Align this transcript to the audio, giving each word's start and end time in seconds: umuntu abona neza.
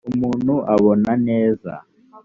umuntu 0.11 0.53
abona 0.73 1.11
neza. 1.27 1.71